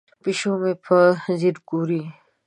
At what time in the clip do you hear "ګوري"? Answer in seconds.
1.69-2.01